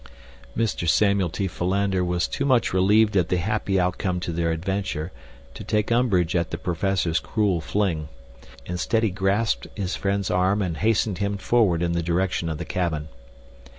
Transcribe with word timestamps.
Mr. 0.57 0.89
Samuel 0.89 1.29
T. 1.29 1.47
Philander 1.47 2.03
was 2.03 2.27
too 2.27 2.43
much 2.43 2.73
relieved 2.73 3.15
at 3.15 3.29
the 3.29 3.37
happy 3.37 3.79
outcome 3.79 4.19
to 4.21 4.31
their 4.31 4.49
adventure 4.51 5.11
to 5.53 5.63
take 5.63 5.91
umbrage 5.91 6.35
at 6.35 6.49
the 6.49 6.57
professor's 6.57 7.19
cruel 7.19 7.61
fling. 7.61 8.09
Instead 8.65 9.03
he 9.03 9.11
grasped 9.11 9.67
his 9.75 9.95
friend's 9.95 10.31
arm 10.31 10.59
and 10.59 10.77
hastened 10.77 11.19
him 11.19 11.37
forward 11.37 11.83
in 11.83 11.91
the 11.91 12.01
direction 12.01 12.49
of 12.49 12.57
the 12.57 12.65
cabin. 12.65 13.09